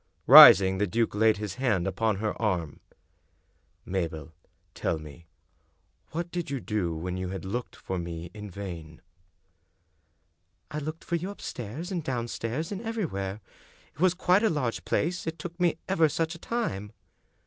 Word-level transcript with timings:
Rising, 0.25 0.79
the 0.79 0.87
duke 0.87 1.13
laid 1.13 1.37
his 1.37 1.53
hand 1.61 1.85
upon 1.85 2.15
her 2.15 2.33
arm." 2.41 2.79
Mabel, 3.95 4.33
tell 4.73 4.97
me— 4.97 5.27
^what 6.11 6.31
did 6.31 6.49
you 6.49 6.59
do 6.59 6.95
when 6.95 7.17
you 7.17 7.29
had 7.29 7.45
looked 7.45 7.75
for 7.75 7.99
me 7.99 8.31
in 8.33 8.49
vain?" 8.49 9.03
"I 10.71 10.79
looked 10.79 11.03
for 11.03 11.17
you 11.17 11.29
upstairs 11.29 11.91
and 11.91 12.03
downstairs 12.03 12.71
and 12.71 12.81
every 12.81 13.05
where. 13.05 13.41
It 13.93 13.99
was 13.99 14.15
quite 14.15 14.41
a 14.41 14.49
large 14.49 14.85
place, 14.85 15.27
it 15.27 15.37
took 15.37 15.59
me 15.59 15.77
ever 15.87 16.09
such 16.09 16.33
a 16.33 16.39
time. 16.39 16.93